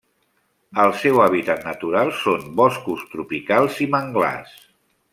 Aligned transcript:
El 0.83 0.93
seu 1.01 1.19
hàbitat 1.25 1.61
natural 1.69 2.11
són 2.21 2.49
boscos 2.63 3.07
tropicals 3.15 3.79
i 3.89 3.93
manglars. 3.99 4.61